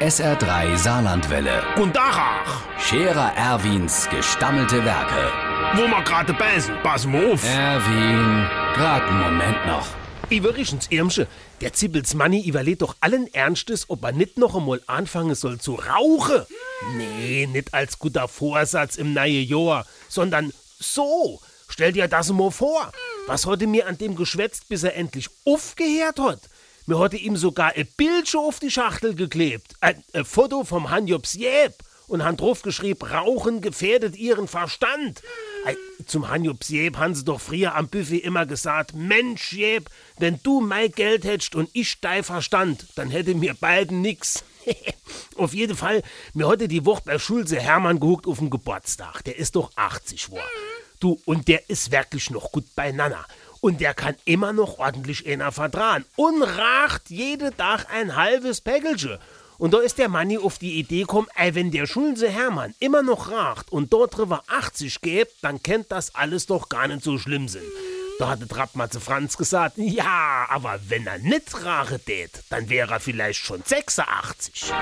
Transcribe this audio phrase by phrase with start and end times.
[0.00, 1.60] SR3 Saarlandwelle.
[1.76, 5.32] Und Dachach, Scherer Erwins gestammelte Werke.
[5.74, 7.42] wo wir gerade beißen, pass mal auf.
[7.44, 9.88] Erwin, grad einen Moment noch.
[10.30, 11.26] Iverichens Irmsche,
[11.60, 15.74] der Zippels Manni überlegt doch allen Ernstes, ob er nicht noch einmal anfangen soll zu
[15.74, 16.46] rauchen.
[16.96, 21.40] Nee, nicht als guter Vorsatz im neue Jahr, sondern so.
[21.68, 22.92] Stell dir das mal vor.
[23.26, 26.40] Was heute mir an dem geschwätzt, bis er endlich aufgehört hat?
[26.88, 29.74] Mir hatte ihm sogar ein Bild schon auf die Schachtel geklebt.
[29.82, 31.74] Ein, ein Foto vom Hanjops Jeb.
[32.06, 35.20] Und han drauf geschrieben, Rauchen gefährdet ihren Verstand.
[36.06, 40.62] Zum Hanjops Jeb haben sie doch früher am Buffet immer gesagt, Mensch Jeb, wenn du
[40.62, 44.42] mein Geld hättest und ich dein Verstand, dann hätte mir beiden nix.
[45.36, 49.24] auf jeden Fall, mir heute die Woche bei Schulze Hermann gehuckt auf dem Geburtstag.
[49.24, 50.40] Der ist doch 80 war.
[51.00, 53.26] Du, und der ist wirklich noch gut beieinander.
[53.60, 56.04] Und der kann immer noch ordentlich einer vertragen.
[56.16, 59.18] Und racht jeden Tag ein halbes Päckelchen.
[59.58, 63.02] Und da ist der Manni auf die Idee gekommen, ey, wenn der Schulze Hermann immer
[63.02, 67.18] noch racht und dort drüber 80 gibt, dann kennt das alles doch gar nicht so
[67.18, 67.62] schlimm sein.
[68.20, 73.00] Da hatte Trappmatze Franz gesagt, ja, aber wenn er nicht rache tät, dann wäre er
[73.00, 74.72] vielleicht schon 86.